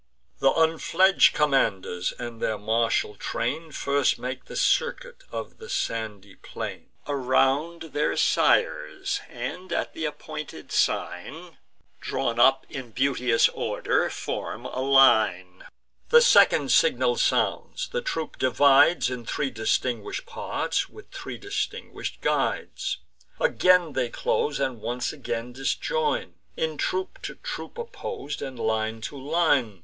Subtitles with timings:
[0.39, 6.89] Th' unfledg'd commanders and their martial train First make the circuit of the sandy plain
[7.07, 11.59] Around their sires, and, at th' appointed sign,
[11.99, 15.65] Drawn up in beauteous order, form a line.
[16.09, 22.97] The second signal sounds, the troop divides In three distinguish'd parts, with three distinguish'd guides
[23.39, 29.15] Again they close, and once again disjoin; In troop to troop oppos'd, and line to
[29.15, 29.79] line.